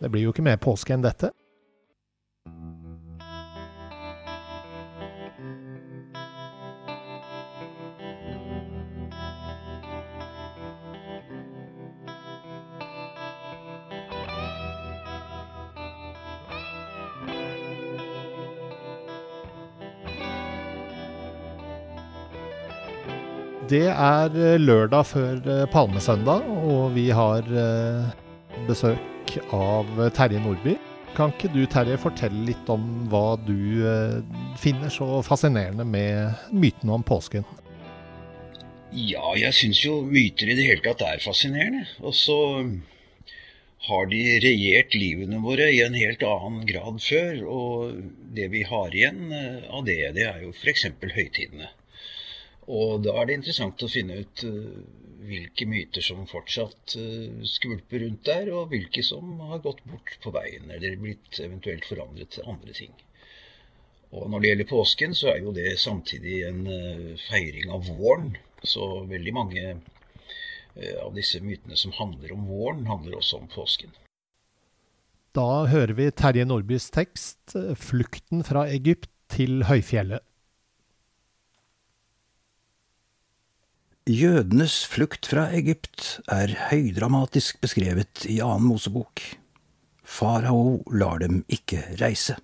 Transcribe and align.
Det 0.00 0.12
blir 0.12 0.26
jo 0.26 0.34
ikke 0.34 0.44
mer 0.44 0.60
påske 0.60 0.92
enn 0.92 1.04
dette. 1.04 1.32
Det 23.66 23.88
er 23.90 24.36
eh, 24.38 24.60
lørdag 24.62 25.06
før 25.08 25.40
eh, 25.50 25.64
palmesøndag, 25.72 26.44
og 26.70 26.92
vi 26.94 27.08
har 27.10 27.48
eh, 27.50 28.66
av 29.54 29.88
Terje 30.16 30.40
Nordby. 30.42 30.76
Kan 31.16 31.32
ikke 31.32 31.52
du 31.54 31.62
Terje 31.70 31.96
fortelle 32.00 32.44
litt 32.48 32.68
om 32.72 33.06
hva 33.12 33.38
du 33.40 33.56
finner 34.60 34.92
så 34.92 35.22
fascinerende 35.24 35.86
med 35.88 36.50
mytene 36.52 36.98
om 36.98 37.06
påsken? 37.06 37.46
Ja, 38.96 39.32
jeg 39.36 39.52
syns 39.56 39.80
jo 39.84 40.00
myter 40.06 40.48
i 40.48 40.56
det 40.56 40.68
hele 40.68 40.84
tatt 40.84 41.02
er 41.04 41.24
fascinerende. 41.24 41.86
Og 42.04 42.14
så 42.16 42.36
har 43.86 44.06
de 44.10 44.20
regjert 44.42 44.94
livene 44.96 45.40
våre 45.42 45.68
i 45.70 45.82
en 45.84 45.96
helt 45.96 46.22
annen 46.26 46.66
grad 46.68 47.00
før. 47.04 47.42
Og 47.44 47.98
det 48.36 48.48
vi 48.54 48.62
har 48.66 48.94
igjen 48.94 49.26
av 49.32 49.84
det, 49.88 50.00
det 50.16 50.26
er 50.28 50.44
jo 50.46 50.54
f.eks. 50.54 50.88
høytidene. 51.02 51.70
Og 52.66 53.02
da 53.04 53.14
er 53.20 53.28
det 53.28 53.38
interessant 53.40 53.84
å 53.84 53.90
finne 53.90 54.22
ut 54.24 54.46
uh, 54.46 54.78
hvilke 55.26 55.66
myter 55.68 56.04
som 56.04 56.26
fortsatt 56.30 56.96
uh, 56.98 57.42
skvulper 57.46 58.04
rundt 58.04 58.24
der, 58.28 58.50
og 58.54 58.70
hvilke 58.72 59.04
som 59.06 59.36
har 59.50 59.62
gått 59.64 59.82
bort 59.88 60.14
på 60.22 60.32
veien, 60.34 60.70
eller 60.72 60.96
blitt 61.00 61.40
eventuelt 61.42 61.86
forandret 61.88 62.36
til 62.36 62.48
andre 62.48 62.76
ting. 62.76 62.94
Og 64.14 64.30
når 64.30 64.42
det 64.42 64.50
gjelder 64.50 64.70
påsken, 64.70 65.16
så 65.18 65.32
er 65.32 65.42
jo 65.42 65.52
det 65.56 65.74
samtidig 65.82 66.40
en 66.48 66.62
uh, 66.70 67.12
feiring 67.26 67.72
av 67.74 67.90
våren. 67.90 68.34
Så 68.66 69.04
veldig 69.06 69.34
mange 69.36 69.66
av 71.00 71.14
disse 71.16 71.38
mytene 71.40 71.76
som 71.78 71.92
handler 71.96 72.34
om 72.34 72.42
våren, 72.50 72.82
handler 72.88 73.14
også 73.16 73.38
om 73.38 73.46
påsken. 73.48 73.94
Da 75.36 75.64
hører 75.70 75.94
vi 75.96 76.10
Terje 76.12 76.44
Nordbys 76.44 76.90
tekst 76.92 77.54
'Flukten 77.54 78.44
fra 78.44 78.66
Egypt 78.68 79.08
til 79.32 79.64
høyfjellet'. 79.68 80.24
Jødenes 84.06 84.84
flukt 84.86 85.26
fra 85.26 85.48
Egypt 85.50 86.20
er 86.30 86.52
høydramatisk 86.68 87.56
beskrevet 87.58 88.20
i 88.30 88.36
annen 88.38 88.68
Mosebok. 88.70 89.18
Farao 90.06 90.84
lar 90.94 91.18
dem 91.18 91.40
ikke 91.50 91.80
reise. 91.98 92.36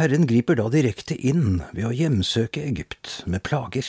Herren 0.00 0.24
griper 0.24 0.56
da 0.56 0.70
direkte 0.72 1.12
inn 1.12 1.58
ved 1.74 1.84
å 1.84 1.92
hjemsøke 1.92 2.62
Egypt 2.70 3.18
med 3.28 3.44
plager. 3.44 3.84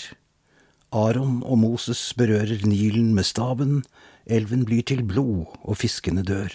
Aron 0.92 1.40
og 1.48 1.62
Moses 1.62 2.02
berører 2.20 2.68
Nilen 2.68 3.16
med 3.16 3.30
staven, 3.32 3.86
elven 4.28 4.68
blir 4.68 4.84
til 4.92 5.06
blod 5.08 5.48
og 5.64 5.80
fiskene 5.80 6.28
dør. 6.28 6.52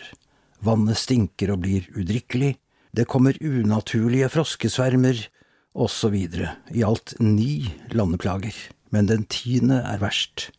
Vannet 0.61 1.01
stinker 1.01 1.55
og 1.57 1.65
blir 1.65 1.89
udrikkelig, 1.97 2.59
det 2.93 3.09
kommer 3.09 3.41
unaturlige 3.41 4.29
froskesvermer, 4.37 5.25
osv. 5.73 6.21
I 6.69 6.85
alt 6.85 7.17
ni 7.17 7.73
landeplager 7.97 8.61
men 8.93 9.09
den 9.09 9.25
tiende 9.25 9.81
er 9.89 10.03
verst. 10.03 10.51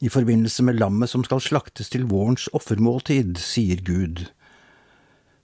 I 0.00 0.08
forbindelse 0.08 0.64
med 0.64 0.80
lammet 0.80 1.12
som 1.12 1.24
skal 1.26 1.42
slaktes 1.44 1.92
til 1.92 2.06
vårens 2.08 2.48
offermåltid, 2.56 3.36
sier 3.36 3.82
Gud. 3.84 4.24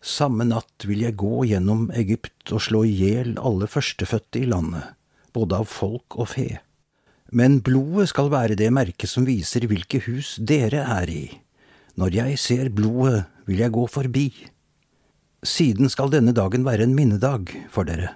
Samme 0.00 0.46
natt 0.48 0.86
vil 0.88 1.02
jeg 1.04 1.18
gå 1.20 1.44
gjennom 1.50 1.90
Egypt 1.92 2.54
og 2.56 2.62
slå 2.64 2.84
i 2.88 2.94
hjel 2.94 3.34
alle 3.36 3.68
førstefødte 3.68 4.40
i 4.40 4.48
landet, 4.48 4.94
både 5.36 5.60
av 5.60 5.68
folk 5.68 6.16
og 6.16 6.30
fe. 6.32 6.48
Men 7.36 7.58
blodet 7.66 8.08
skal 8.12 8.30
være 8.32 8.56
det 8.56 8.70
merket 8.72 9.10
som 9.10 9.26
viser 9.28 9.66
hvilke 9.68 10.00
hus 10.06 10.36
dere 10.38 10.84
er 10.86 11.10
i. 11.10 11.24
Når 11.98 12.14
jeg 12.14 12.38
ser 12.40 12.70
blodet, 12.72 13.26
vil 13.46 13.60
jeg 13.60 13.74
gå 13.74 13.86
forbi. 13.90 14.28
Siden 15.46 15.90
skal 15.92 16.12
denne 16.14 16.32
dagen 16.36 16.64
være 16.64 16.86
en 16.86 16.96
minnedag 16.96 17.52
for 17.72 17.88
dere. 17.88 18.14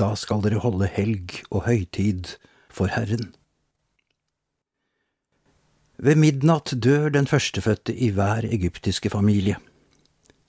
Da 0.00 0.14
skal 0.18 0.42
dere 0.42 0.62
holde 0.62 0.88
helg 0.90 1.42
og 1.50 1.66
høytid 1.68 2.34
for 2.74 2.90
Herren. 2.92 3.32
Ved 6.04 6.18
midnatt 6.18 6.74
dør 6.82 7.12
den 7.14 7.28
førstefødte 7.30 7.94
i 7.94 8.10
hver 8.12 8.44
egyptiske 8.50 9.10
familie. 9.14 9.56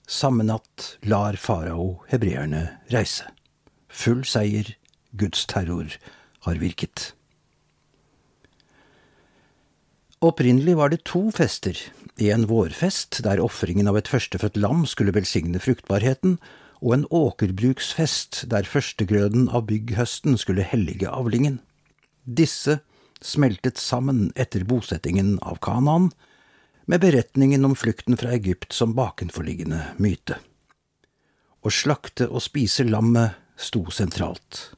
Samme 0.06 0.44
natt 0.46 0.96
lar 1.06 1.38
farao 1.38 2.02
hebreerne 2.10 2.66
reise. 2.92 3.26
Full 3.88 4.24
seier, 4.26 4.74
Guds 5.16 5.46
terror, 5.46 5.94
har 6.46 6.58
virket. 6.60 7.12
Opprinnelig 10.20 10.76
var 10.76 10.90
det 10.92 11.04
to 11.04 11.28
fester, 11.30 11.78
en 12.16 12.46
vårfest 12.48 13.20
der 13.24 13.42
ofringen 13.44 13.88
av 13.90 13.98
et 14.00 14.08
førstefødt 14.08 14.56
lam 14.56 14.86
skulle 14.88 15.14
velsigne 15.14 15.60
fruktbarheten, 15.60 16.38
og 16.80 16.94
en 16.94 17.06
åkerbruksfest 17.10 18.44
der 18.50 18.68
førstegrøden 18.68 19.48
av 19.48 19.66
bygghøsten 19.68 20.38
skulle 20.40 20.64
hellige 20.64 21.08
avlingen. 21.08 21.60
Disse 22.26 22.80
smeltet 23.22 23.78
sammen 23.78 24.32
etter 24.34 24.64
bosettingen 24.66 25.38
av 25.38 25.60
Kanaan, 25.62 26.10
med 26.86 27.00
beretningen 27.00 27.64
om 27.64 27.74
flukten 27.74 28.16
fra 28.18 28.34
Egypt 28.34 28.72
som 28.74 28.94
bakenforliggende 28.94 29.80
myte. 30.02 30.38
Å 31.62 31.70
slakte 31.70 32.28
og 32.28 32.44
spise 32.44 32.86
lammet 32.86 33.38
sto 33.58 33.86
sentralt. 33.90 34.76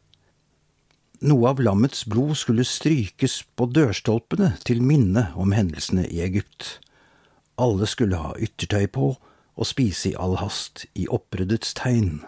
Noe 1.21 1.51
av 1.51 1.61
lammets 1.61 2.05
blod 2.07 2.37
skulle 2.39 2.65
strykes 2.69 3.41
på 3.59 3.67
dørstolpene 3.75 4.55
til 4.65 4.85
minne 4.85 5.29
om 5.37 5.53
hendelsene 5.57 6.07
i 6.07 6.23
Egypt. 6.25 6.79
Alle 7.59 7.89
skulle 7.91 8.21
ha 8.23 8.37
yttertøy 8.39 8.87
på 8.95 9.11
og 9.59 9.67
spise 9.67 10.13
i 10.13 10.17
all 10.17 10.37
hast, 10.39 10.87
i 10.95 11.09
oppryddets 11.11 11.75
tegn. 11.75 12.21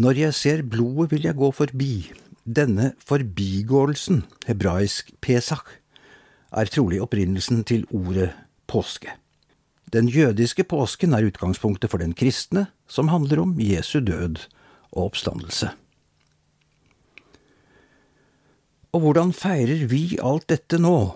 Når 0.00 0.20
jeg 0.22 0.36
ser 0.38 0.62
blodet, 0.62 1.10
vil 1.10 1.26
jeg 1.26 1.36
gå 1.36 1.50
forbi, 1.52 1.94
denne 2.44 2.92
forbigåelsen, 3.06 4.24
hebraisk 4.46 5.12
pesach, 5.20 5.66
er 6.50 6.70
trolig 6.70 7.00
opprinnelsen 7.02 7.64
til 7.64 7.86
ordet 7.94 8.32
påske. 8.70 9.12
Den 9.92 10.08
jødiske 10.08 10.64
påsken 10.64 11.14
er 11.14 11.26
utgangspunktet 11.26 11.90
for 11.90 11.98
den 11.98 12.14
kristne, 12.14 12.68
som 12.88 13.10
handler 13.10 13.42
om 13.42 13.56
Jesu 13.58 14.00
død 14.00 14.46
og 14.92 15.10
oppstandelse. 15.10 15.70
Og 18.92 19.00
hvordan 19.00 19.32
feirer 19.32 19.86
vi 19.90 20.18
alt 20.22 20.48
dette 20.50 20.78
nå? 20.78 21.14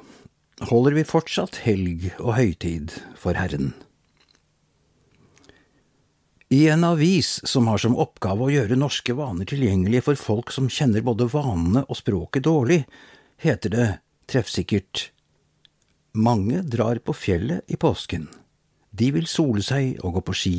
Holder 0.70 0.94
vi 0.94 1.06
fortsatt 1.06 1.62
helg 1.64 2.12
og 2.20 2.36
høytid 2.38 2.94
for 3.18 3.34
Herren? 3.34 3.72
I 6.54 6.68
en 6.68 6.84
avis 6.84 7.40
som 7.48 7.66
har 7.66 7.80
som 7.82 7.96
oppgave 7.98 8.44
å 8.46 8.52
gjøre 8.52 8.76
norske 8.78 9.14
vaner 9.18 9.48
tilgjengelige 9.50 10.04
for 10.06 10.20
folk 10.20 10.52
som 10.54 10.68
kjenner 10.70 11.02
både 11.02 11.26
vanene 11.32 11.82
og 11.88 11.98
språket 11.98 12.44
dårlig, 12.46 12.84
heter 13.42 13.72
det 13.74 13.86
treffsikkert 14.30 15.08
Mange 16.14 16.62
drar 16.62 17.00
på 17.02 17.16
fjellet 17.16 17.66
i 17.66 17.80
påsken. 17.80 18.28
De 18.94 19.10
vil 19.16 19.26
sole 19.26 19.66
seg 19.66 19.98
og 20.04 20.20
gå 20.20 20.24
på 20.28 20.38
ski. 20.44 20.54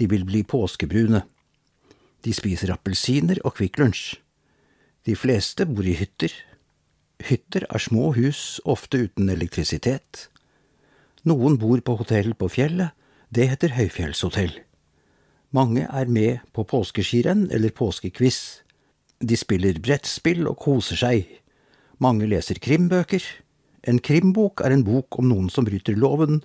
De 0.00 0.08
vil 0.08 0.24
bli 0.24 0.40
påskebrune. 0.48 1.20
De 2.24 2.32
spiser 2.32 2.72
appelsiner 2.72 3.44
og 3.44 3.58
Kvikk 3.58 3.82
Lunsj. 3.82 4.04
De 5.04 5.12
fleste 5.20 5.68
bor 5.68 5.84
i 5.84 5.98
hytter. 6.00 6.32
Hytter 7.28 7.68
er 7.68 7.90
små 7.90 8.14
hus, 8.16 8.56
ofte 8.64 9.04
uten 9.04 9.28
elektrisitet. 9.28 10.30
Noen 11.28 11.60
bor 11.60 11.84
på 11.84 12.00
hotell 12.00 12.32
på 12.32 12.48
fjellet, 12.56 12.96
det 13.28 13.52
heter 13.52 13.76
høyfjellshotell. 13.76 14.62
Mange 15.54 15.86
er 15.86 16.10
med 16.10 16.42
på 16.52 16.64
påskeskirenn 16.66 17.46
eller 17.54 17.70
påskekviss. 17.70 18.64
De 19.22 19.38
spiller 19.38 19.78
brettspill 19.78 20.48
og 20.50 20.58
koser 20.64 20.98
seg. 20.98 21.30
Mange 22.02 22.26
leser 22.26 22.58
krimbøker. 22.58 23.22
En 23.86 24.00
krimbok 24.02 24.64
er 24.66 24.74
en 24.74 24.84
bok 24.84 25.20
om 25.20 25.30
noen 25.30 25.50
som 25.52 25.66
bryter 25.68 25.94
loven, 25.94 26.42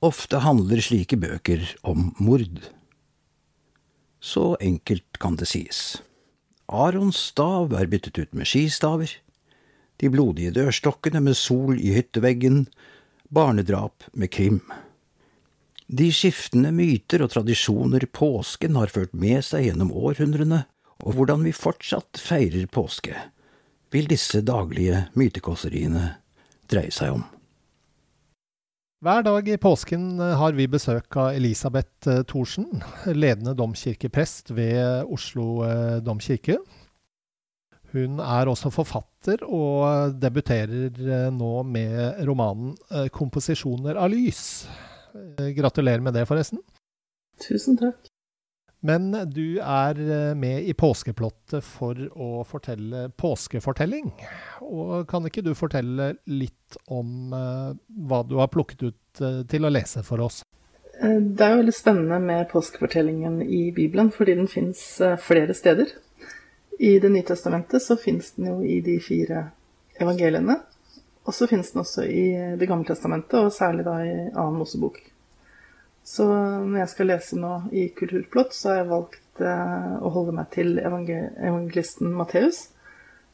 Ofte 0.00 0.38
handler 0.40 0.80
slike 0.80 1.18
bøker 1.20 1.60
om 1.84 2.14
mord. 2.16 2.62
Så 4.16 4.54
enkelt 4.56 5.18
kan 5.20 5.36
det 5.36 5.48
sies. 5.50 6.00
Arons 6.72 7.18
stav 7.28 7.74
er 7.76 7.90
byttet 7.92 8.16
ut 8.16 8.32
med 8.32 8.48
skistaver. 8.48 9.12
De 10.00 10.08
blodige 10.08 10.54
dørstokkene 10.56 11.20
med 11.20 11.36
sol 11.36 11.76
i 11.76 11.92
hytteveggen. 11.92 12.64
Barnedrap 13.28 14.08
med 14.16 14.32
krim. 14.32 14.62
De 15.90 16.06
skiftende 16.14 16.70
myter 16.70 17.24
og 17.24 17.32
tradisjoner 17.32 18.04
påsken 18.14 18.76
har 18.78 18.92
ført 18.94 19.10
med 19.16 19.42
seg 19.42 19.64
gjennom 19.66 19.90
århundrene, 19.90 20.62
og 21.02 21.16
hvordan 21.16 21.42
vi 21.42 21.50
fortsatt 21.56 22.20
feirer 22.22 22.68
påske, 22.70 23.16
vil 23.90 24.06
disse 24.06 24.38
daglige 24.46 25.08
mytekåseriene 25.18 26.04
dreie 26.70 26.94
seg 26.94 27.16
om. 27.16 27.24
Hver 29.02 29.24
dag 29.24 29.48
i 29.48 29.56
påsken 29.58 30.20
eh, 30.20 30.36
har 30.36 30.54
vi 30.54 30.68
besøk 30.70 31.16
av 31.18 31.32
Elisabeth 31.32 32.06
eh, 32.12 32.20
Thorsen, 32.28 32.68
ledende 33.08 33.56
domkirkeprest 33.58 34.52
ved 34.54 35.08
Oslo 35.10 35.64
eh, 35.64 35.96
domkirke. 36.04 36.60
Hun 37.90 38.20
er 38.22 38.46
også 38.46 38.70
forfatter, 38.70 39.42
og 39.42 40.14
debuterer 40.22 41.32
nå 41.34 41.50
med 41.66 42.20
romanen 42.28 42.76
'Komposisjoner 43.10 43.98
av 43.98 44.12
lys'. 44.12 44.68
Gratulerer 45.56 46.02
med 46.04 46.14
det, 46.14 46.26
forresten. 46.28 46.62
Tusen 47.40 47.78
takk. 47.80 48.10
Men 48.80 49.10
du 49.28 49.60
er 49.60 49.98
eh, 50.00 50.34
med 50.36 50.64
i 50.64 50.72
påskeplottet 50.72 51.64
for 51.64 51.98
å 52.16 52.44
fortelle 52.48 53.10
påskefortelling. 53.20 54.08
Og 54.64 55.04
kan 55.10 55.26
ikke 55.28 55.44
du 55.44 55.52
fortelle 55.56 56.14
litt 56.32 56.78
om 56.88 57.34
uh, 57.34 57.76
hva 58.08 58.22
du 58.24 58.38
har 58.40 58.48
plukket 58.52 58.86
ut 58.88 59.22
til 59.50 59.66
å 59.66 59.72
lese 59.72 60.04
for 60.06 60.22
oss? 60.24 60.40
Det 61.00 61.42
er 61.42 61.54
jo 61.54 61.60
veldig 61.62 61.74
spennende 61.74 62.20
med 62.22 62.48
påskefortellingen 62.52 63.40
i 63.42 63.70
Bibelen, 63.74 64.12
fordi 64.14 64.36
den 64.38 64.48
fins 64.48 64.82
flere 65.24 65.56
steder. 65.56 65.90
I 66.78 66.98
Det 67.02 67.10
nye 67.12 67.26
testamentet 67.26 67.82
så 67.82 67.96
fins 68.00 68.30
den 68.36 68.52
jo 68.52 68.60
i 68.64 68.78
de 68.84 68.98
fire 69.02 69.48
evangeliene. 70.00 70.60
Og 71.28 71.36
så 71.36 71.46
finnes 71.50 71.72
den 71.72 71.82
også 71.82 72.06
i 72.08 72.56
Det 72.58 72.68
gamle 72.68 72.88
testamentet, 72.88 73.38
og 73.38 73.52
særlig 73.54 73.84
da 73.86 73.96
i 74.04 74.12
annen 74.30 74.60
Mosebok. 74.60 75.00
Så 76.06 76.26
når 76.26 76.78
jeg 76.80 76.92
skal 76.94 77.10
lese 77.12 77.38
nå 77.38 77.52
i 77.76 77.88
Kulturplott, 77.96 78.54
så 78.56 78.72
har 78.72 78.80
jeg 78.80 78.90
valgt 78.90 79.42
eh, 79.44 79.96
å 80.00 80.12
holde 80.14 80.34
meg 80.38 80.48
til 80.54 80.80
evangelisten 80.80 82.14
Matteus. 82.16 82.64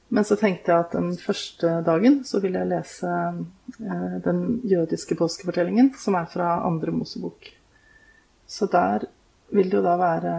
Men 0.09 0.27
så 0.27 0.37
tenkte 0.39 0.71
jeg 0.71 0.85
at 0.85 0.93
den 0.95 1.15
første 1.19 1.81
dagen 1.87 2.21
så 2.27 2.43
vil 2.43 2.59
jeg 2.59 2.71
lese 2.71 3.13
eh, 3.15 4.19
den 4.27 4.43
jødiske 4.67 5.19
påskefortellingen, 5.19 5.95
som 5.99 6.19
er 6.19 6.29
fra 6.31 6.59
andre 6.67 6.95
Mosebok. 6.95 7.49
Så 8.47 8.69
der 8.71 9.09
vil 9.55 9.71
det 9.71 9.81
jo 9.81 9.87
da 9.87 9.97
være 9.99 10.37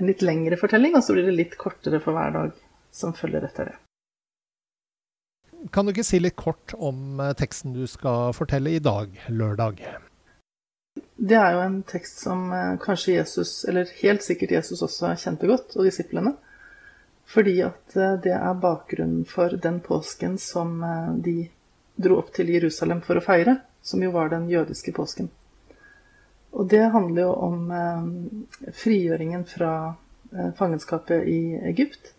en 0.00 0.10
litt 0.10 0.24
lengre 0.24 0.58
fortelling, 0.60 0.96
og 0.96 1.04
så 1.04 1.14
blir 1.14 1.28
det 1.28 1.38
litt 1.38 1.58
kortere 1.60 2.02
for 2.02 2.16
hver 2.16 2.34
dag 2.34 2.60
som 2.94 3.14
følger 3.16 3.46
etter 3.46 3.70
det. 3.70 3.83
Kan 5.70 5.86
du 5.86 5.94
ikke 5.94 6.04
si 6.04 6.18
litt 6.20 6.36
kort 6.36 6.74
om 6.76 7.20
eh, 7.20 7.32
teksten 7.38 7.72
du 7.72 7.86
skal 7.88 8.34
fortelle 8.36 8.74
i 8.74 8.82
dag, 8.84 9.12
lørdag? 9.32 9.80
Det 11.16 11.36
er 11.38 11.54
jo 11.56 11.62
en 11.64 11.78
tekst 11.88 12.20
som 12.26 12.50
eh, 12.52 12.74
kanskje 12.82 13.16
Jesus, 13.16 13.52
eller 13.68 13.88
helt 14.02 14.24
sikkert 14.26 14.52
Jesus 14.58 14.82
også 14.84 15.14
kjente 15.20 15.48
godt, 15.48 15.72
og 15.78 15.88
disiplene. 15.88 16.34
Fordi 17.30 17.56
at 17.64 17.96
eh, 17.96 18.16
det 18.26 18.34
er 18.36 18.60
bakgrunnen 18.60 19.24
for 19.28 19.56
den 19.56 19.80
påsken 19.84 20.36
som 20.42 20.82
de 21.24 21.48
dro 21.96 22.18
opp 22.20 22.34
til 22.36 22.52
Jerusalem 22.52 23.00
for 23.06 23.16
å 23.16 23.24
feire, 23.24 23.56
som 23.84 24.02
jo 24.04 24.12
var 24.12 24.34
den 24.34 24.50
jødiske 24.52 24.92
påsken. 24.96 25.30
Og 26.54 26.68
det 26.70 26.84
handler 26.92 27.24
jo 27.24 27.30
om 27.42 27.62
frigjøringen 28.78 29.42
fra 29.48 29.70
fangenskapet 30.54 31.26
i 31.26 31.56
Egypt, 31.66 32.12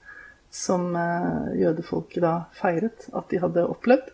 som 0.56 0.94
jødefolket 1.60 2.24
da 2.24 2.36
feiret 2.56 3.10
at 3.12 3.28
de 3.32 3.42
hadde 3.44 3.66
opplevd 3.68 4.14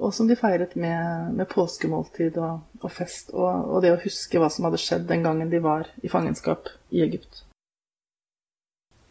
og 0.00 0.14
som 0.14 0.28
de 0.28 0.36
feiret 0.36 0.74
med, 0.76 1.32
med 1.36 1.48
påskemåltid 1.48 2.36
og, 2.40 2.62
og 2.80 2.92
fest, 2.92 3.32
og, 3.32 3.48
og, 3.68 3.78
det 3.84 3.92
å 3.92 4.00
huske 4.02 4.40
hva 4.40 4.48
som 4.50 4.66
hadde 4.68 4.80
skjedd 4.80 5.08
den 5.08 5.24
gangen 5.26 5.50
de 5.52 5.60
var 5.62 5.88
i 6.02 6.10
fangenskap 6.12 6.70
i 6.90 7.02
Egypt. 7.04 7.44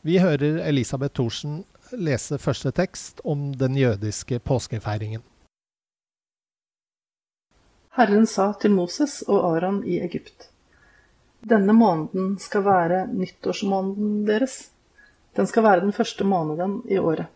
Vi 0.02 0.18
hører 0.18 0.64
Elisabeth 0.66 1.14
Thorsen 1.14 1.62
lese 1.92 2.40
første 2.42 2.72
tekst 2.74 3.22
om 3.28 3.52
den 3.54 3.76
jødiske 3.78 4.40
påskefeiringen. 4.40 5.22
Herren 7.92 8.26
sa 8.26 8.54
til 8.58 8.72
Moses 8.74 9.20
og 9.28 9.44
Aron 9.52 9.82
i 9.84 10.00
Egypt. 10.02 10.48
Denne 11.44 11.74
måneden 11.76 12.38
skal 12.40 12.64
være 12.66 13.02
nyttårsmåneden 13.12 14.22
deres. 14.26 14.72
Den 15.36 15.48
skal 15.48 15.64
være 15.64 15.82
den 15.86 15.94
første 15.96 16.24
måneden 16.28 16.82
i 16.90 16.98
året. 17.00 17.28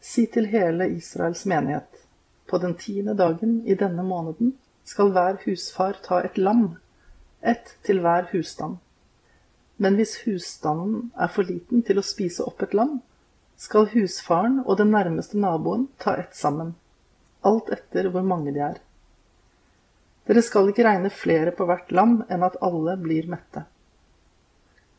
Si 0.00 0.26
til 0.26 0.46
hele 0.48 0.88
Israels 0.96 1.44
menighet. 1.46 2.06
På 2.48 2.58
den 2.58 2.74
tiende 2.74 3.14
dagen 3.16 3.62
i 3.66 3.74
denne 3.74 4.02
måneden 4.02 4.56
skal 4.84 5.12
hver 5.12 5.38
husfar 5.44 5.98
ta 6.04 6.22
et 6.24 6.38
lam, 6.38 6.76
ett 7.42 7.76
til 7.84 8.00
hver 8.00 8.28
husstand. 8.32 8.76
Men 9.76 9.94
hvis 9.98 10.16
husstanden 10.24 11.10
er 11.18 11.30
for 11.32 11.46
liten 11.48 11.82
til 11.82 11.98
å 11.98 12.06
spise 12.06 12.44
opp 12.46 12.62
et 12.62 12.74
lam, 12.74 13.00
skal 13.56 13.90
husfaren 13.92 14.60
og 14.64 14.78
den 14.80 14.90
nærmeste 14.94 15.38
naboen 15.38 15.86
ta 16.02 16.16
ett 16.18 16.34
sammen, 16.36 16.74
alt 17.46 17.70
etter 17.74 18.08
hvor 18.10 18.24
mange 18.26 18.54
de 18.54 18.62
er. 18.64 18.80
Dere 20.26 20.42
skal 20.42 20.70
ikke 20.70 20.86
regne 20.86 21.10
flere 21.10 21.54
på 21.54 21.66
hvert 21.66 21.90
lam 21.94 22.20
enn 22.30 22.44
at 22.46 22.58
alle 22.62 22.96
blir 22.98 23.28
mette. 23.30 23.64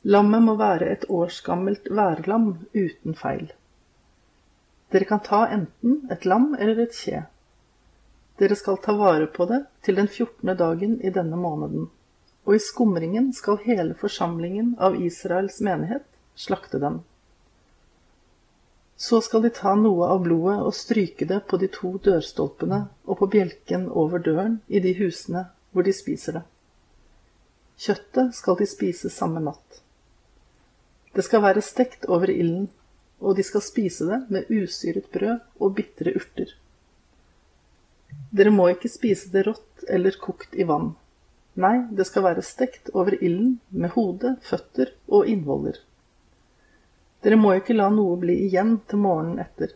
Lammet 0.04 0.44
må 0.44 0.58
være 0.60 0.90
et 0.92 1.06
årsgammelt 1.08 1.86
værlam 1.88 2.48
uten 2.76 3.16
feil. 3.16 3.54
Dere 4.92 5.08
kan 5.08 5.22
ta 5.24 5.46
enten 5.48 6.02
et 6.12 6.26
lam 6.28 6.50
eller 6.60 6.82
et 6.84 6.98
kje. 6.98 7.22
Dere 8.42 8.58
skal 8.60 8.82
ta 8.84 8.96
vare 9.00 9.30
på 9.32 9.48
det 9.48 9.62
til 9.86 9.96
den 9.96 10.10
fjortende 10.12 10.58
dagen 10.60 10.98
i 11.02 11.12
denne 11.14 11.40
måneden, 11.40 11.88
og 12.44 12.56
i 12.56 12.60
skumringen 12.60 13.32
skal 13.34 13.62
hele 13.64 13.96
forsamlingen 13.96 14.74
av 14.78 15.00
Israels 15.00 15.62
menighet 15.64 16.04
slakte 16.36 16.82
dem. 16.84 17.00
Så 19.00 19.22
skal 19.22 19.46
de 19.46 19.54
ta 19.56 19.74
noe 19.80 20.10
av 20.12 20.26
blodet 20.26 20.58
og 20.68 20.76
stryke 20.76 21.26
det 21.30 21.46
på 21.48 21.62
de 21.64 21.70
to 21.72 21.94
dørstolpene 22.04 22.82
og 23.08 23.22
på 23.22 23.30
bjelken 23.38 23.88
over 23.88 24.20
døren 24.20 24.60
i 24.68 24.84
de 24.84 24.94
husene 25.00 25.48
hvor 25.72 25.88
de 25.88 25.96
spiser 25.96 26.42
det. 26.42 26.44
Kjøttet 27.80 28.36
skal 28.36 28.60
de 28.60 28.68
spise 28.70 29.10
samme 29.10 29.42
natt. 29.44 29.83
Det 31.14 31.26
skal 31.26 31.44
være 31.44 31.62
stekt 31.62 32.08
over 32.10 32.32
ilden, 32.34 32.68
og 33.22 33.38
de 33.38 33.46
skal 33.46 33.62
spise 33.64 34.08
det 34.10 34.20
med 34.34 34.50
usyret 34.50 35.06
brød 35.14 35.40
og 35.62 35.76
bitre 35.78 36.16
urter. 36.18 36.50
Dere 38.34 38.54
må 38.54 38.68
ikke 38.74 38.90
spise 38.90 39.30
det 39.34 39.46
rått 39.48 39.86
eller 39.90 40.18
kokt 40.22 40.56
i 40.58 40.66
vann. 40.70 40.96
Nei, 41.54 41.86
det 41.94 42.08
skal 42.10 42.26
være 42.26 42.46
stekt 42.46 42.90
over 42.98 43.14
ilden 43.20 43.60
med 43.70 43.94
hode, 43.94 44.36
føtter 44.42 44.90
og 45.08 45.30
innvoller. 45.30 45.78
Dere 47.24 47.38
må 47.38 47.54
ikke 47.56 47.78
la 47.78 47.92
noe 47.94 48.18
bli 48.20 48.40
igjen 48.48 48.80
til 48.90 49.04
morgenen 49.06 49.44
etter. 49.46 49.76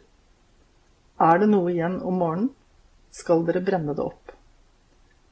Er 1.22 1.38
det 1.42 1.52
noe 1.54 1.70
igjen 1.72 2.02
om 2.02 2.18
morgenen, 2.22 2.50
skal 3.14 3.46
dere 3.46 3.62
brenne 3.66 3.94
det 3.98 4.04
opp. 4.04 4.34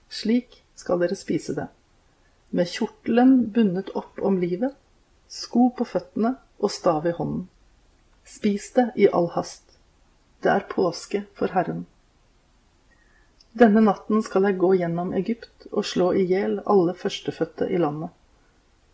Slik 0.09 0.61
skal 0.77 1.01
dere 1.01 1.17
spise 1.17 1.53
det, 1.57 1.65
med 2.55 2.69
kjortelen 2.71 3.35
bundet 3.53 3.91
opp 3.97 4.21
om 4.21 4.37
livet, 4.41 4.77
sko 5.31 5.69
på 5.77 5.87
føttene 5.87 6.35
og 6.59 6.71
stav 6.71 7.07
i 7.07 7.13
hånden. 7.15 7.47
Spis 8.25 8.71
det 8.73 8.89
i 8.95 9.07
all 9.07 9.29
hast. 9.35 9.77
Det 10.41 10.51
er 10.51 10.65
påske 10.69 11.25
for 11.37 11.53
Herren. 11.53 11.85
Denne 13.55 13.81
natten 13.85 14.23
skal 14.25 14.49
jeg 14.49 14.59
gå 14.59 14.73
gjennom 14.75 15.13
Egypt 15.15 15.67
og 15.71 15.85
slå 15.87 16.09
i 16.19 16.25
hjel 16.27 16.57
alle 16.65 16.95
førstefødte 16.99 17.69
i 17.71 17.79
landet, 17.79 18.11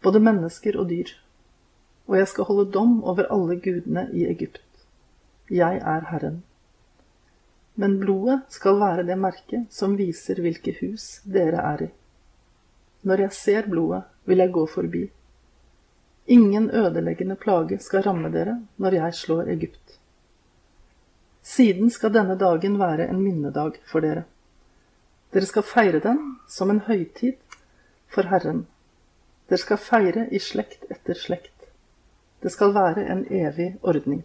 både 0.06 0.22
mennesker 0.22 0.78
og 0.78 0.92
dyr, 0.92 1.10
og 2.06 2.20
jeg 2.20 2.28
skal 2.30 2.48
holde 2.50 2.68
dom 2.76 3.00
over 3.04 3.30
alle 3.34 3.58
gudene 3.58 4.06
i 4.14 4.28
Egypt. 4.30 4.62
Jeg 5.50 5.82
er 5.82 6.06
Herren. 6.12 6.44
Men 7.76 7.98
blodet 8.00 8.42
skal 8.54 8.78
være 8.80 9.08
det 9.08 9.18
merket 9.18 9.74
som 9.74 9.98
viser 9.98 10.44
hvilke 10.44 10.76
hus 10.82 11.22
dere 11.26 11.64
er 11.72 11.86
i. 11.88 11.90
Når 13.02 13.26
jeg 13.26 13.34
ser 13.34 13.70
blodet, 13.70 14.04
vil 14.30 14.44
jeg 14.44 14.54
gå 14.54 14.66
forbi. 14.70 15.08
Ingen 16.32 16.70
ødeleggende 16.72 17.36
plage 17.36 17.80
skal 17.84 18.06
ramme 18.06 18.30
dere 18.32 18.62
når 18.80 18.96
jeg 18.96 19.16
slår 19.20 19.50
Egypt. 19.52 19.98
Siden 21.44 21.90
skal 21.92 22.14
denne 22.14 22.38
dagen 22.40 22.78
være 22.80 23.10
en 23.10 23.20
minnedag 23.20 23.82
for 23.92 24.00
dere. 24.06 24.24
Dere 25.34 25.50
skal 25.50 25.66
feire 25.68 26.00
den 26.00 26.20
som 26.48 26.70
en 26.72 26.80
høytid 26.86 27.40
for 28.08 28.30
Herren. 28.32 28.66
Dere 29.50 29.60
skal 29.60 29.82
feire 29.82 30.28
i 30.32 30.40
slekt 30.40 30.86
etter 30.92 31.20
slekt. 31.20 31.68
Det 32.44 32.52
skal 32.52 32.74
være 32.76 33.04
en 33.12 33.26
evig 33.28 33.74
ordning. 33.82 34.24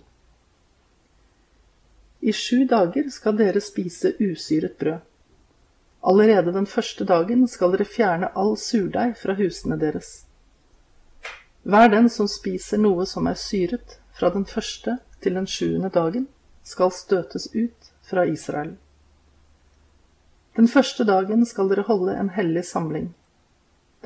I 2.21 2.33
sju 2.33 2.65
dager 2.71 3.11
skal 3.11 3.37
dere 3.39 3.61
spise 3.61 4.15
usyret 4.21 4.79
brød. 4.79 5.03
Allerede 6.07 6.55
den 6.55 6.67
første 6.67 7.05
dagen 7.05 7.49
skal 7.49 7.75
dere 7.75 7.89
fjerne 7.97 8.31
all 8.39 8.55
surdeig 8.57 9.17
fra 9.19 9.35
husene 9.35 9.81
deres. 9.81 10.26
Hver 11.67 11.89
den 11.91 12.07
som 12.11 12.29
spiser 12.31 12.79
noe 12.79 13.03
som 13.11 13.27
er 13.27 13.35
syret, 13.35 13.97
fra 14.15 14.29
den 14.31 14.45
første 14.47 15.01
til 15.19 15.35
den 15.35 15.49
sjuende 15.51 15.89
dagen, 15.91 16.29
skal 16.63 16.93
støtes 16.95 17.49
ut 17.55 17.89
fra 18.07 18.23
Israel. 18.31 18.77
Den 20.55 20.71
første 20.71 21.03
dagen 21.09 21.43
skal 21.45 21.67
dere 21.73 21.83
holde 21.89 22.15
en 22.15 22.31
hellig 22.37 22.63
samling. 22.69 23.09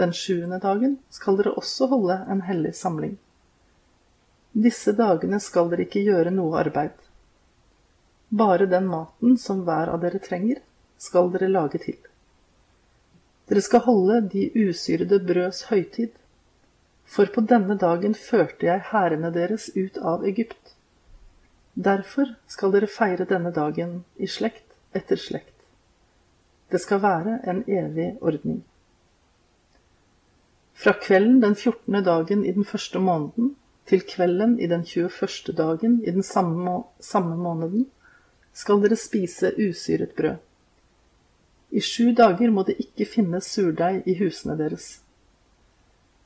Den 0.01 0.15
sjuende 0.17 0.57
dagen 0.63 0.95
skal 1.13 1.37
dere 1.37 1.53
også 1.61 1.91
holde 1.91 2.17
en 2.33 2.41
hellig 2.49 2.73
samling. 2.79 3.19
Disse 4.57 4.97
dagene 4.97 5.43
skal 5.45 5.69
dere 5.69 5.85
ikke 5.85 6.07
gjøre 6.07 6.33
noe 6.33 6.57
arbeid. 6.63 6.97
Bare 8.33 8.71
den 8.73 8.89
maten 8.89 9.37
som 9.37 9.67
hver 9.69 9.93
av 9.93 10.01
dere 10.01 10.23
trenger, 10.25 10.65
skal 10.97 11.29
dere 11.37 11.53
lage 11.53 11.83
til. 11.85 12.01
Dere 13.53 13.63
skal 13.69 13.85
holde 13.85 14.23
de 14.33 14.49
usyrede 14.65 15.21
brøds 15.29 15.67
høytid, 15.69 16.17
for 17.11 17.31
på 17.35 17.43
denne 17.53 17.75
dagen 17.75 18.15
førte 18.15 18.69
jeg 18.69 18.87
hærene 18.93 19.33
deres 19.35 19.69
ut 19.75 19.99
av 19.99 20.27
Egypt. 20.29 20.77
Derfor 21.75 22.37
skal 22.51 22.75
dere 22.75 22.91
feire 22.91 23.27
denne 23.27 23.51
dagen 23.55 24.05
i 24.17 24.29
slekt 24.31 24.77
etter 24.95 25.19
slekt. 25.19 25.57
Det 26.71 26.79
skal 26.79 27.03
være 27.03 27.41
en 27.51 27.65
evig 27.67 28.13
ordning. 28.21 28.61
Fra 30.81 30.95
kvelden 31.03 31.41
den 31.43 31.55
14. 31.55 31.99
dagen 32.05 32.45
i 32.47 32.53
den 32.57 32.65
første 32.65 33.03
måneden 33.03 33.57
til 33.91 34.07
kvelden 34.07 34.55
i 34.61 34.71
den 34.71 34.87
21. 34.87 35.57
dagen 35.59 35.99
i 36.07 36.15
den 36.15 36.23
samme, 36.23 36.63
må 36.65 36.77
samme 37.01 37.37
måneden 37.37 37.89
skal 38.55 38.81
dere 38.83 38.97
spise 38.97 39.51
usyret 39.59 40.15
brød. 40.17 40.39
I 41.71 41.81
sju 41.81 42.15
dager 42.15 42.51
må 42.51 42.63
det 42.67 42.79
ikke 42.79 43.07
finnes 43.07 43.51
surdeig 43.51 44.03
i 44.07 44.15
husene 44.23 44.57
deres. 44.59 45.01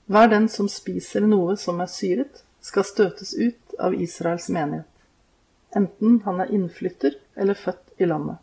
Hver 0.06 0.28
den 0.28 0.48
som 0.48 0.68
spiser 0.68 1.24
noe 1.24 1.56
som 1.56 1.80
er 1.80 1.88
syret, 1.88 2.42
skal 2.60 2.84
støtes 2.84 3.34
ut 3.34 3.76
av 3.80 3.94
Israels 3.96 4.48
menighet, 4.52 4.88
enten 5.76 6.20
han 6.24 6.40
er 6.40 6.52
innflytter 6.52 7.16
eller 7.36 7.56
født 7.58 8.00
i 8.00 8.08
landet. 8.08 8.40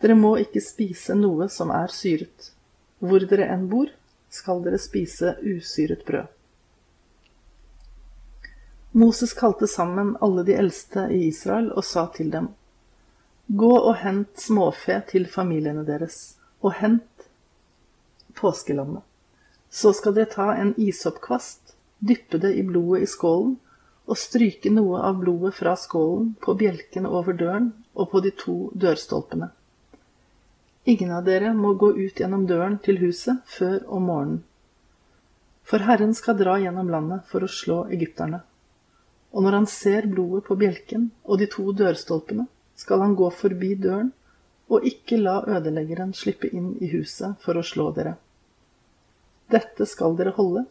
Dere 0.00 0.16
må 0.16 0.34
ikke 0.40 0.62
spise 0.64 1.16
noe 1.16 1.48
som 1.52 1.72
er 1.76 1.92
syret. 1.92 2.52
Hvor 3.00 3.24
dere 3.28 3.48
enn 3.52 3.66
bor, 3.68 3.88
skal 4.32 4.62
dere 4.64 4.78
spise 4.80 5.34
usyret 5.42 6.04
brød. 6.08 6.28
Moses 8.92 9.32
kalte 9.36 9.68
sammen 9.70 10.16
alle 10.20 10.44
de 10.44 10.56
eldste 10.58 11.06
i 11.14 11.26
Israel 11.28 11.70
og 11.72 11.84
sa 11.84 12.06
til 12.14 12.32
dem, 12.32 12.50
Gå 13.50 13.70
og 13.76 13.96
hent 14.02 14.40
småfe 14.40 15.00
til 15.10 15.26
familiene 15.30 15.82
deres, 15.86 16.36
og 16.62 16.76
hent 16.78 17.28
påskelammet. 18.38 19.02
Så 19.70 19.92
skal 19.94 20.16
dere 20.16 20.30
ta 20.32 20.50
en 20.54 20.74
isoppkvast, 20.80 21.74
dyppe 21.98 22.40
det 22.42 22.52
i 22.58 22.64
blodet 22.66 23.04
i 23.04 23.10
skålen, 23.10 23.56
og 24.10 24.18
stryke 24.18 24.72
noe 24.74 24.98
av 25.06 25.20
blodet 25.22 25.54
fra 25.54 25.76
skålen 25.78 26.32
på 26.42 26.56
bjelkene 26.58 27.08
over 27.08 27.36
døren 27.38 27.70
og 27.94 28.10
på 28.10 28.22
de 28.24 28.32
to 28.34 28.56
dørstolpene. 28.74 29.52
Ingen 30.90 31.12
av 31.14 31.26
dere 31.28 31.52
må 31.54 31.74
gå 31.78 31.92
ut 31.94 32.18
gjennom 32.18 32.46
døren 32.48 32.78
til 32.82 32.98
huset 33.04 33.44
før 33.46 33.84
om 33.86 34.08
morgenen. 34.10 34.40
For 35.62 35.84
Herren 35.86 36.16
skal 36.18 36.38
dra 36.40 36.56
gjennom 36.58 36.88
landet 36.90 37.28
for 37.30 37.46
å 37.46 37.50
slå 37.50 37.84
egypterne. 37.94 38.40
Og 39.30 39.44
når 39.44 39.56
han 39.60 39.68
ser 39.70 40.08
blodet 40.10 40.42
på 40.48 40.56
bjelken 40.58 41.10
og 41.22 41.38
de 41.38 41.46
to 41.52 41.68
dørstolpene, 41.76 42.48
skal 42.74 43.04
han 43.04 43.14
gå 43.14 43.28
forbi 43.30 43.76
døren 43.78 44.10
og 44.70 44.86
ikke 44.88 45.20
la 45.20 45.36
ødeleggeren 45.46 46.14
slippe 46.16 46.50
inn 46.50 46.72
i 46.82 46.90
huset 46.90 47.38
for 47.44 47.60
å 47.60 47.66
slå 47.66 47.90
dere. 47.94 48.16
Dette 49.50 49.86
skal 49.86 50.14
dere 50.18 50.34
holde, 50.36 50.64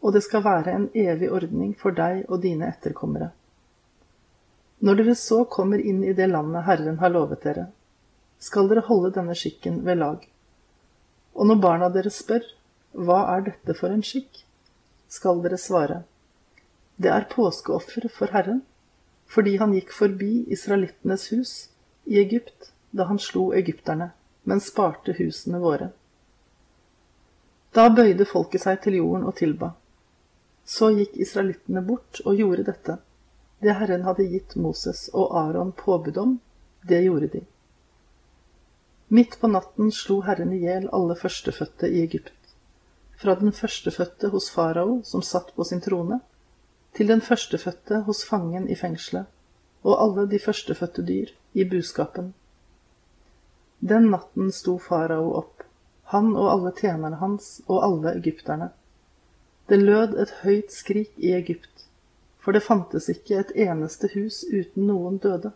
og 0.00 0.14
det 0.14 0.22
skal 0.24 0.44
være 0.44 0.72
en 0.72 0.88
evig 0.96 1.30
ordning 1.34 1.74
for 1.78 1.96
deg 1.96 2.24
og 2.28 2.42
dine 2.44 2.68
etterkommere. 2.70 3.32
Når 4.80 5.00
dere 5.00 5.16
så 5.18 5.42
kommer 5.44 5.82
inn 5.82 6.04
i 6.06 6.14
det 6.16 6.30
landet 6.30 6.64
Herren 6.68 7.00
har 7.02 7.12
lovet 7.12 7.42
dere, 7.44 7.66
skal 8.40 8.70
dere 8.70 8.86
holde 8.86 9.12
denne 9.16 9.36
skikken 9.36 9.82
ved 9.84 10.00
lag. 10.00 10.22
Og 11.36 11.50
når 11.50 11.60
barna 11.60 11.90
deres 11.92 12.22
spør, 12.22 12.46
hva 12.96 13.18
er 13.34 13.44
dette 13.50 13.76
for 13.76 13.92
en 13.92 14.04
skikk, 14.06 14.44
skal 15.10 15.42
dere 15.44 15.58
svare, 15.60 16.02
det 17.00 17.10
er 17.12 17.28
påskeoffer 17.32 18.08
for 18.12 18.32
Herren, 18.32 18.62
fordi 19.30 19.56
han 19.60 19.74
gikk 19.74 19.92
forbi 19.94 20.44
israelittenes 20.52 21.28
hus 21.34 21.52
i 22.06 22.18
Egypt 22.20 22.72
da 22.90 23.06
han 23.10 23.20
slo 23.22 23.50
egypterne, 23.56 24.10
men 24.44 24.60
sparte 24.60 25.14
husene 25.18 25.60
våre. 25.62 25.90
Da 27.74 27.86
bøyde 27.94 28.26
folket 28.26 28.64
seg 28.64 28.80
til 28.82 28.98
jorden 28.98 29.28
og 29.30 29.36
tilba. 29.38 29.74
Så 30.66 30.90
gikk 30.96 31.16
israelittene 31.22 31.82
bort 31.86 32.20
og 32.24 32.38
gjorde 32.38 32.66
dette. 32.66 32.98
Det 33.62 33.76
Herren 33.76 34.06
hadde 34.06 34.26
gitt 34.32 34.56
Moses 34.56 35.08
og 35.12 35.34
Aron 35.38 35.72
påbud 35.76 36.18
om, 36.18 36.38
det 36.88 37.02
gjorde 37.04 37.28
de. 37.34 37.42
Midt 39.12 39.36
på 39.40 39.50
natten 39.50 39.90
slo 39.92 40.20
Herren 40.22 40.52
i 40.54 40.62
hjel 40.62 40.88
alle 40.94 41.16
førstefødte 41.18 41.90
i 41.90 42.02
Egypt, 42.04 42.54
fra 43.18 43.34
den 43.34 43.52
førstefødte 43.52 44.30
hos 44.32 44.48
farao 44.54 45.00
som 45.04 45.22
satt 45.26 45.50
på 45.56 45.66
sin 45.66 45.82
trone, 45.84 46.20
til 46.94 47.10
den 47.10 47.20
førstefødte 47.20 48.04
hos 48.06 48.22
fangen 48.24 48.68
i 48.70 48.78
fengselet, 48.78 49.26
og 49.82 49.98
alle 50.04 50.26
de 50.30 50.38
førstefødte 50.38 51.02
dyr 51.06 51.34
i 51.54 51.66
buskapen. 51.66 52.32
Den 53.80 54.08
natten 54.14 54.52
sto 54.54 54.78
farao 54.78 55.34
opp, 55.42 55.59
han 56.10 56.32
og 56.34 56.50
alle 56.50 56.72
tjenerne 56.74 57.20
hans 57.20 57.60
og 57.68 57.84
alle 57.86 58.14
egypterne. 58.18 58.70
Det 59.70 59.78
lød 59.78 60.16
et 60.18 60.32
høyt 60.42 60.72
skrik 60.74 61.12
i 61.16 61.32
Egypt, 61.36 61.84
for 62.42 62.56
det 62.56 62.64
fantes 62.66 63.06
ikke 63.12 63.38
et 63.38 63.52
eneste 63.54 64.10
hus 64.16 64.42
uten 64.50 64.88
noen 64.88 65.20
døde. 65.22 65.52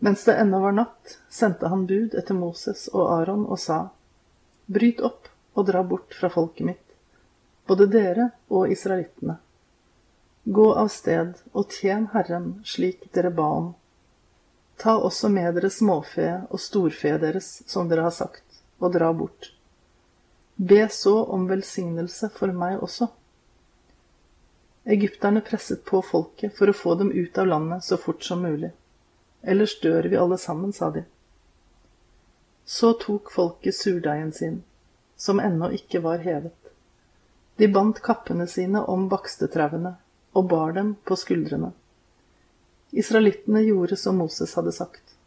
Mens 0.00 0.24
det 0.24 0.38
ennå 0.40 0.60
var 0.62 0.72
natt, 0.78 1.18
sendte 1.28 1.68
han 1.68 1.84
bud 1.90 2.16
etter 2.16 2.38
Moses 2.38 2.86
og 2.94 3.10
Aron 3.18 3.44
og 3.44 3.60
sa, 3.60 3.78
Bryt 4.68 5.02
opp 5.04 5.28
og 5.52 5.66
dra 5.68 5.82
bort 5.84 6.16
fra 6.16 6.30
folket 6.32 6.70
mitt, 6.70 6.86
både 7.68 7.90
dere 7.92 8.30
og 8.48 8.72
israelittene. 8.72 9.36
Gå 10.48 10.66
av 10.80 10.88
sted 10.88 11.36
og 11.52 11.68
tjen 11.76 12.08
Herren 12.14 12.52
slik 12.64 13.10
dere 13.12 13.34
ba 13.36 13.50
om. 13.58 13.72
Ta 14.80 14.94
også 14.96 15.28
med 15.28 15.58
dere 15.58 15.68
småfe 15.68 16.30
og 16.48 16.62
storfe 16.62 17.18
deres, 17.20 17.58
som 17.66 17.90
dere 17.90 18.06
har 18.06 18.14
sagt, 18.14 18.47
og 18.78 18.92
dra 18.94 19.12
bort. 19.12 19.52
Be 20.56 20.88
så 20.90 21.24
om 21.24 21.46
velsignelse 21.48 22.30
for 22.34 22.52
meg 22.54 22.82
også. 22.82 23.08
Egypterne 24.88 25.42
presset 25.44 25.84
på 25.84 26.00
folket 26.02 26.56
for 26.56 26.70
å 26.70 26.76
få 26.76 26.94
dem 26.98 27.10
ut 27.12 27.38
av 27.38 27.46
landet 27.46 27.84
så 27.84 27.98
fort 28.00 28.24
som 28.24 28.42
mulig. 28.42 28.70
Ellers 29.42 29.76
dør 29.80 30.08
vi 30.08 30.16
alle 30.16 30.38
sammen, 30.38 30.72
sa 30.72 30.90
de. 30.90 31.04
Så 32.64 32.94
tok 33.00 33.30
folket 33.32 33.76
surdeigen 33.76 34.32
sin, 34.32 34.62
som 35.16 35.40
ennå 35.40 35.70
ikke 35.76 36.00
var 36.04 36.24
hevet. 36.24 36.56
De 37.58 37.68
bandt 37.68 38.00
kappene 38.02 38.46
sine 38.46 38.82
om 38.86 39.06
bakstetrauene 39.12 39.96
og 40.32 40.48
bar 40.50 40.74
dem 40.76 40.94
på 41.04 41.16
skuldrene. 41.18 41.72
Israelittene 42.90 43.62
gjorde 43.66 43.96
som 43.96 44.16
Moses 44.16 44.54
hadde 44.56 44.72
sagt. 44.72 45.17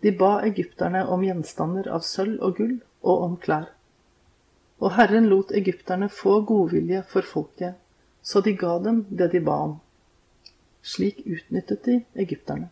De 0.00 0.12
ba 0.12 0.40
egypterne 0.46 1.04
om 1.06 1.24
gjenstander 1.24 1.88
av 1.92 2.04
sølv 2.06 2.40
og 2.40 2.56
gull 2.56 2.76
og 3.04 3.24
om 3.26 3.36
klær. 3.40 3.68
Og 4.80 4.94
Herren 4.96 5.28
lot 5.28 5.52
egypterne 5.52 6.08
få 6.08 6.38
godvilje 6.48 7.02
for 7.08 7.26
folket, 7.26 7.76
så 8.22 8.40
de 8.40 8.54
ga 8.56 8.78
dem 8.80 9.02
det 9.10 9.28
de 9.34 9.42
ba 9.44 9.56
om. 9.68 9.74
Slik 10.82 11.20
utnyttet 11.26 11.84
de 11.84 11.98
egypterne. 12.24 12.70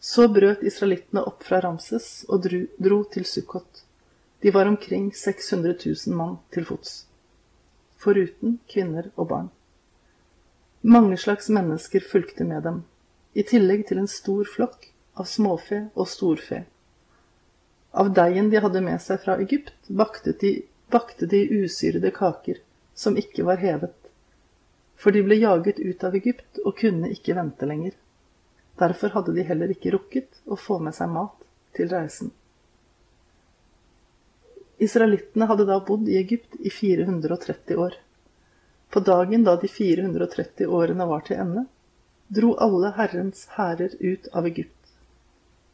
Så 0.00 0.28
brøt 0.28 0.64
israelittene 0.64 1.24
opp 1.24 1.44
fra 1.44 1.60
Ramses 1.64 2.24
og 2.28 2.44
dro, 2.44 2.98
til 3.12 3.24
Sukkot. 3.28 3.84
De 4.40 4.52
var 4.52 4.68
omkring 4.68 5.10
600 5.16 5.76
000 5.84 6.16
mann 6.16 6.38
til 6.52 6.64
fots, 6.68 7.06
foruten 7.96 8.58
kvinner 8.68 9.10
og 9.16 9.28
barn. 9.28 9.52
Mange 10.82 11.16
slags 11.16 11.48
mennesker 11.48 12.04
fulgte 12.04 12.44
med 12.44 12.64
dem, 12.64 12.82
i 13.32 13.44
tillegg 13.44 13.86
til 13.88 14.02
en 14.02 14.08
stor 14.08 14.44
flokk 14.48 14.90
av 15.14 15.28
småfe 15.30 15.88
og 15.94 16.08
storfe. 16.10 16.64
Av 17.94 18.10
deigen 18.14 18.50
de 18.50 18.62
hadde 18.62 18.82
med 18.82 19.02
seg 19.02 19.20
fra 19.22 19.36
Egypt, 19.42 19.74
bakte 19.86 20.34
de, 20.40 20.56
bakte 20.90 21.28
de 21.30 21.44
usyrede 21.62 22.10
kaker 22.14 22.58
som 22.94 23.18
ikke 23.18 23.46
var 23.46 23.62
hevet, 23.62 23.94
for 24.98 25.14
de 25.14 25.22
ble 25.26 25.38
jaget 25.38 25.78
ut 25.78 26.04
av 26.06 26.16
Egypt 26.18 26.62
og 26.64 26.78
kunne 26.80 27.10
ikke 27.14 27.36
vente 27.38 27.66
lenger. 27.66 27.94
Derfor 28.78 29.14
hadde 29.14 29.34
de 29.36 29.44
heller 29.46 29.70
ikke 29.70 29.92
rukket 29.94 30.40
å 30.50 30.58
få 30.58 30.80
med 30.82 30.96
seg 30.96 31.12
mat 31.14 31.36
til 31.76 31.90
reisen. 31.90 32.32
Israelittene 34.82 35.46
hadde 35.46 35.66
da 35.68 35.78
bodd 35.86 36.08
i 36.10 36.18
Egypt 36.18 36.58
i 36.58 36.70
430 36.70 37.78
år. 37.78 37.94
På 38.90 39.00
dagen 39.00 39.46
da 39.46 39.54
de 39.60 39.70
430 39.70 40.66
årene 40.66 41.06
var 41.06 41.22
til 41.26 41.38
ende, 41.38 41.66
dro 42.26 42.54
alle 42.58 42.90
Herrens 42.98 43.46
hærer 43.54 43.94
ut 44.00 44.28
av 44.32 44.46
Egypt. 44.50 44.83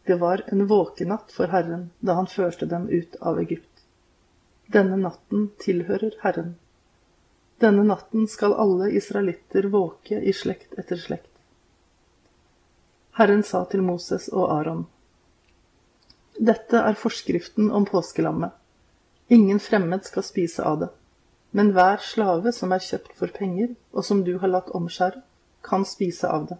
Det 0.05 0.15
var 0.15 0.43
en 0.47 0.67
våkenatt 0.67 1.33
for 1.33 1.53
Herren 1.53 1.91
da 2.01 2.17
han 2.19 2.27
førte 2.27 2.67
dem 2.67 2.89
ut 2.89 3.17
av 3.21 3.39
Egypt. 3.41 3.85
Denne 4.67 4.97
natten 4.97 5.51
tilhører 5.59 6.15
Herren. 6.23 6.55
Denne 7.61 7.83
natten 7.85 8.29
skal 8.29 8.55
alle 8.55 8.89
israelitter 8.97 9.67
våke 9.73 10.21
i 10.21 10.33
slekt 10.33 10.79
etter 10.79 10.97
slekt. 10.97 11.29
Herren 13.19 13.43
sa 13.45 13.65
til 13.69 13.83
Moses 13.85 14.31
og 14.33 14.47
Aron. 14.55 14.87
Dette 16.41 16.81
er 16.81 16.97
forskriften 16.97 17.69
om 17.71 17.85
påskelammet. 17.85 18.55
Ingen 19.29 19.61
fremmed 19.61 20.07
skal 20.09 20.25
spise 20.25 20.65
av 20.65 20.79
det, 20.81 20.89
men 21.51 21.75
hver 21.77 22.01
slave 22.01 22.55
som 22.57 22.73
er 22.73 22.81
kjøpt 22.83 23.13
for 23.19 23.35
penger, 23.35 23.75
og 23.93 24.07
som 24.07 24.25
du 24.25 24.39
har 24.39 24.51
latt 24.55 24.71
omskjære, 24.75 25.21
kan 25.67 25.85
spise 25.85 26.31
av 26.31 26.47
det. 26.49 26.57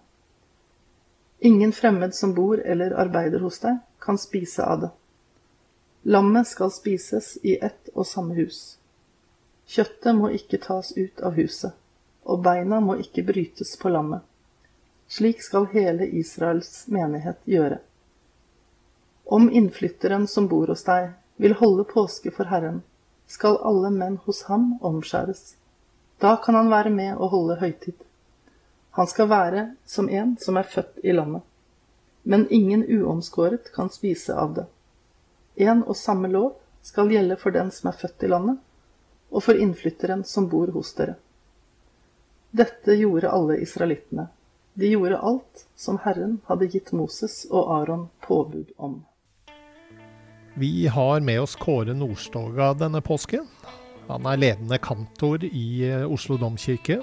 Ingen 1.43 1.73
fremmed 1.73 2.15
som 2.15 2.35
bor 2.35 2.61
eller 2.61 2.91
arbeider 2.91 3.41
hos 3.41 3.59
deg, 3.63 3.79
kan 3.99 4.19
spise 4.19 4.65
av 4.65 4.81
det. 4.81 4.91
Lammet 6.03 6.49
skal 6.49 6.73
spises 6.73 7.39
i 7.43 7.57
ett 7.57 7.89
og 7.95 8.07
samme 8.07 8.37
hus. 8.37 8.77
Kjøttet 9.69 10.17
må 10.17 10.29
ikke 10.37 10.61
tas 10.61 10.91
ut 10.97 11.21
av 11.25 11.39
huset, 11.41 11.73
og 12.29 12.43
beina 12.45 12.81
må 12.85 12.99
ikke 13.01 13.25
brytes 13.25 13.73
på 13.81 13.93
lammet. 13.93 14.21
Slik 15.09 15.41
skal 15.43 15.69
hele 15.73 16.07
Israels 16.21 16.85
menighet 16.93 17.41
gjøre. 17.45 17.81
Om 19.25 19.49
innflytteren 19.51 20.29
som 20.29 20.49
bor 20.49 20.69
hos 20.69 20.85
deg, 20.85 21.13
vil 21.41 21.57
holde 21.57 21.89
påske 21.89 22.33
for 22.37 22.53
Herren, 22.53 22.83
skal 23.27 23.57
alle 23.65 23.89
menn 23.95 24.21
hos 24.27 24.43
ham 24.51 24.75
omskjæres. 24.85 25.55
Da 26.21 26.37
kan 26.45 26.59
han 26.59 26.69
være 26.69 26.93
med 26.93 27.17
og 27.17 27.33
holde 27.33 27.61
høytid. 27.63 27.97
Han 28.91 29.07
skal 29.07 29.29
være 29.31 29.65
som 29.87 30.09
en 30.09 30.37
som 30.41 30.57
er 30.57 30.67
født 30.67 30.99
i 31.03 31.13
landet. 31.13 31.43
Men 32.23 32.47
ingen 32.51 32.85
uomskåret 32.85 33.73
kan 33.75 33.91
spise 33.91 34.35
av 34.35 34.55
det. 34.55 34.67
En 35.55 35.83
og 35.83 35.97
samme 35.97 36.29
lov 36.29 36.57
skal 36.83 37.11
gjelde 37.13 37.37
for 37.37 37.55
den 37.55 37.71
som 37.71 37.91
er 37.91 37.99
født 38.01 38.27
i 38.27 38.31
landet, 38.31 38.59
og 39.31 39.45
for 39.47 39.55
innflytteren 39.55 40.25
som 40.25 40.49
bor 40.51 40.73
hos 40.75 40.95
dere. 40.99 41.15
Dette 42.51 42.97
gjorde 42.99 43.31
alle 43.31 43.61
israelittene. 43.63 44.27
De 44.75 44.91
gjorde 44.91 45.19
alt 45.19 45.67
som 45.77 46.01
Herren 46.03 46.41
hadde 46.49 46.67
gitt 46.73 46.91
Moses 46.93 47.45
og 47.51 47.71
Aron 47.77 48.09
påbud 48.27 48.73
om. 48.77 49.03
Vi 50.55 50.87
har 50.87 51.21
med 51.21 51.41
oss 51.41 51.55
Kåre 51.57 51.95
Nordstoga 51.95 52.73
denne 52.75 53.01
påsken. 53.01 53.47
Han 54.09 54.27
er 54.27 54.41
ledende 54.41 54.79
kantor 54.83 55.45
i 55.47 55.93
Oslo 56.11 56.37
domkirke. 56.41 57.01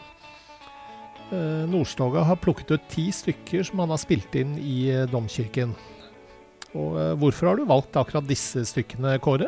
Eh, 1.31 1.63
Nordstoga 1.69 2.24
har 2.27 2.39
plukket 2.39 2.72
ut 2.72 2.89
ti 2.91 3.10
stykker 3.12 3.65
som 3.67 3.84
han 3.84 3.93
har 3.93 4.01
spilt 4.01 4.36
inn 4.39 4.55
i 4.60 4.89
eh, 4.93 5.07
domkirken. 5.12 5.75
Og 6.77 6.98
hvorfor 7.17 7.50
har 7.50 7.57
du 7.57 7.65
valgt 7.65 7.96
akkurat 7.98 8.27
disse 8.27 8.62
stykkene, 8.67 9.15
Kåre? 9.24 9.48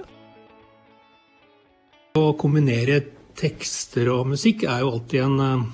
Å 2.17 2.23
kombinere 2.39 3.03
tekster 3.37 4.09
og 4.09 4.31
musikk 4.31 4.63
er 4.65 4.81
jo 4.81 4.93
alltid 4.95 5.25
en, 5.27 5.67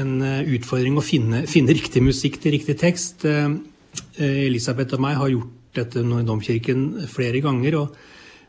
en 0.00 0.14
utfordring 0.56 0.98
å 0.98 1.04
finne, 1.04 1.44
finne 1.46 1.76
riktig 1.76 2.02
musikk 2.02 2.40
til 2.42 2.56
riktig 2.56 2.74
tekst. 2.80 3.22
Elisabeth 4.18 4.96
og 4.96 5.04
meg 5.04 5.20
har 5.20 5.30
gjort 5.30 5.54
dette 5.78 6.02
i 6.02 6.26
Domkirken 6.26 7.06
flere 7.10 7.44
ganger. 7.44 7.78
Og 7.84 7.94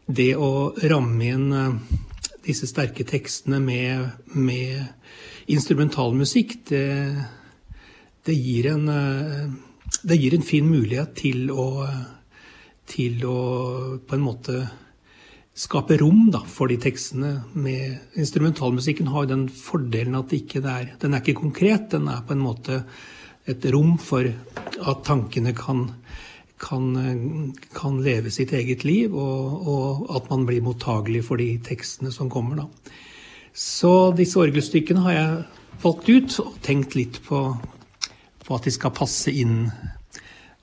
det 0.05 0.35
å 0.37 0.73
ramme 0.85 1.25
inn 1.25 1.47
eh, 1.53 2.03
disse 2.45 2.69
sterke 2.69 3.05
tekstene 3.07 3.59
med, 3.63 4.09
med 4.33 4.85
instrumentalmusikk, 5.51 6.57
det, 6.69 6.85
det, 8.25 8.35
gir 8.37 8.71
en, 8.73 8.87
eh, 8.89 9.43
det 10.03 10.19
gir 10.21 10.37
en 10.37 10.45
fin 10.45 10.67
mulighet 10.69 11.15
til 11.19 11.51
å, 11.51 11.67
til 12.89 13.25
å 13.29 13.39
på 14.05 14.17
en 14.17 14.25
måte 14.25 14.63
skape 15.55 15.97
rom 16.01 16.27
da, 16.33 16.43
for 16.43 16.69
de 16.69 16.77
tekstene. 16.81 17.37
Med 17.53 18.19
instrumentalmusikken 18.19 19.09
har 19.13 19.25
jo 19.25 19.33
den 19.33 19.45
fordelen 19.49 20.17
at 20.19 20.33
ikke 20.35 20.61
er, 20.61 20.95
den 21.01 21.15
er 21.15 21.23
ikke 21.23 21.39
konkret. 21.45 21.89
Den 21.93 22.09
er 22.11 22.25
på 22.27 22.35
en 22.35 22.43
måte 22.43 22.81
et 23.47 23.65
rom 23.71 23.95
for 24.01 24.25
at 24.25 25.03
tankene 25.07 25.53
kan 25.55 25.87
kan, 26.57 27.53
kan, 27.73 28.03
leve 28.03 28.31
sitt 28.31 28.53
eget 28.53 28.83
liv, 28.83 29.15
og, 29.15 29.67
og, 29.67 30.05
at 30.15 30.29
man 30.31 30.45
blir 30.47 30.63
mottagelig 30.63 31.25
for 31.27 31.41
de 31.41 31.55
tekstene 31.63 32.13
som 32.13 32.29
kommer. 32.31 32.63
Da. 32.63 32.93
Så 33.55 34.11
disse 34.15 34.39
orgelstykkene 34.39 35.03
har 35.05 35.15
jeg 35.15 35.31
valgt 35.83 36.09
ut 36.09 36.37
og 36.43 36.59
tenkt 36.65 36.95
litt 36.95 37.19
på, 37.25 37.41
på 38.45 38.55
at 38.55 38.67
de 38.67 38.73
skal 38.73 38.95
passe 38.95 39.31
inn 39.31 39.65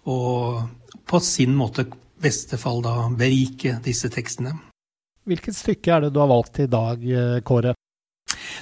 og 0.09 0.62
på 1.07 1.20
sin 1.22 1.52
måte 1.55 1.87
beste 2.22 2.59
fall 2.59 2.81
da 2.83 2.94
berike 3.18 3.76
disse 3.85 4.11
tekstene. 4.12 4.55
Hvilket 5.28 5.55
stykke 5.55 5.92
er 5.92 6.05
det 6.05 6.14
du 6.14 6.18
har 6.22 6.31
valgt 6.31 6.59
i 6.62 6.70
dag, 6.70 7.02
Kåre? 7.46 7.76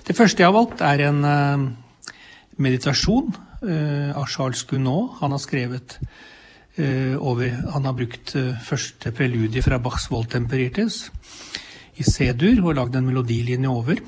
Det 0.04 0.16
første 0.16 0.42
jeg 0.42 0.50
har 0.50 0.56
valgt, 0.56 0.82
er 0.84 1.06
en 1.06 1.22
uh, 1.24 1.64
meditasjon 2.60 3.30
uh, 3.32 4.10
av 4.12 4.26
Charles 4.28 4.64
Gounod. 4.68 5.16
Han 5.22 5.32
har 5.32 5.40
skrevet 5.40 5.96
Eh, 6.00 6.39
over, 7.18 7.50
han 7.72 7.84
har 7.84 7.96
brukt 7.98 8.34
eh, 8.38 8.54
første 8.62 9.12
preludie 9.16 9.62
fra 9.64 9.80
Bachs 9.82 10.06
Voltemperites 10.10 11.02
i 12.00 12.06
C-dur 12.06 12.62
og 12.64 12.76
lagd 12.78 12.96
en 12.96 13.08
melodilinje 13.08 13.68
over. 13.70 14.00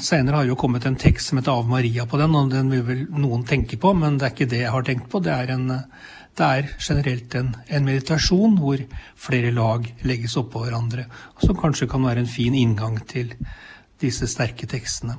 Senere 0.00 0.38
har 0.38 0.44
har 0.44 0.48
jo 0.48 0.56
kommet 0.56 0.86
en 0.86 0.96
tekst 0.96 1.28
som 1.28 1.38
heter 1.38 1.52
Av 1.52 1.68
Maria 1.68 2.06
på 2.06 2.16
den, 2.16 2.34
og 2.34 2.50
den 2.50 2.70
vil 2.72 2.84
vel 2.86 3.02
noen 3.12 3.44
tenke 3.44 3.76
på, 3.76 3.92
men 3.92 4.16
det 4.16 4.26
er 4.26 4.32
ikke 4.32 4.48
det 4.48 4.62
jeg 4.62 4.72
har 4.72 4.86
tenkt 4.86 5.10
på. 5.12 5.20
Det 5.20 5.34
er, 5.34 5.52
en, 5.52 5.66
det 6.38 6.46
er 6.46 6.70
generelt 6.78 7.34
en, 7.34 7.52
en, 7.68 7.84
meditasjon 7.84 8.56
hvor 8.56 8.80
flere 9.20 9.52
lag 9.52 9.84
legges 10.08 10.38
oppå 10.40 10.64
hverandre, 10.64 11.04
som 11.44 11.60
kanskje 11.60 11.90
kan 11.92 12.06
være 12.08 12.24
en 12.24 12.34
fin 12.38 12.56
inngang 12.56 13.02
til 13.04 13.34
disse 14.00 14.30
sterke 14.32 14.66
tekstene. 14.66 15.18